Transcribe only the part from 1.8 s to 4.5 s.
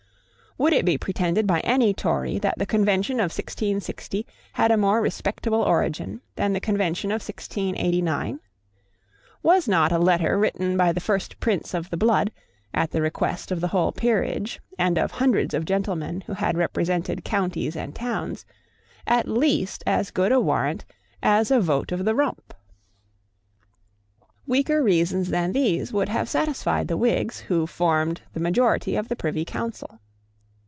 Tory that the Convention of 1660